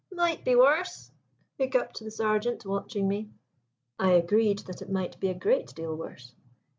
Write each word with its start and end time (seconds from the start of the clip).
"Might 0.11 0.43
be 0.43 0.55
worse!" 0.55 1.11
hiccupped 1.59 1.99
the 1.99 2.09
sergeant, 2.09 2.65
watching 2.65 3.07
me. 3.07 3.29
I 3.99 4.13
agreed 4.13 4.57
that 4.65 4.81
it 4.81 4.89
might 4.89 5.19
be 5.19 5.27
a 5.27 5.35
great 5.35 5.75
deal 5.75 5.95
worse. 5.95 6.33